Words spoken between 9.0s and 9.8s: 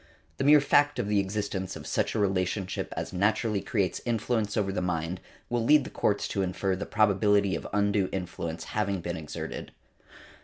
been exerted.